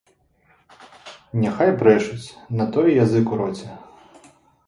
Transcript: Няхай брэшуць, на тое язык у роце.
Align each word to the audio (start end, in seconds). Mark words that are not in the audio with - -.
Няхай 1.41 1.71
брэшуць, 1.83 2.25
на 2.61 2.65
тое 2.77 2.87
язык 3.05 3.25
у 3.37 3.39
роце. 3.43 3.67